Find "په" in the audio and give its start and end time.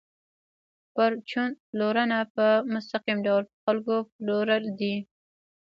2.35-2.45, 3.51-3.55